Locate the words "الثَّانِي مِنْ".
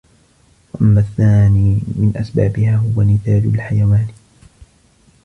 1.01-2.13